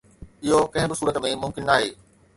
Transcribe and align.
اهو 0.45 0.61
ڪنهن 0.71 0.89
به 0.91 0.97
صورت 1.01 1.19
۾ 1.27 1.35
ممڪن 1.43 1.69
ناهي 1.71 1.89